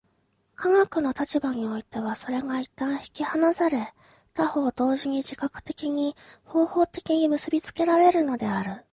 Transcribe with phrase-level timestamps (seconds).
[0.55, 3.93] 科学の立場においてはそれが一旦引き離され、
[4.33, 8.83] 他方同時に自覚的に、方法的に結び付けられるのである。